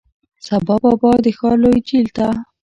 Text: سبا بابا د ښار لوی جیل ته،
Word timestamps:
سبا 0.45 0.75
بابا 0.83 1.11
د 1.23 1.27
ښار 1.37 1.55
لوی 1.63 1.79
جیل 1.87 2.07
ته، 2.15 2.27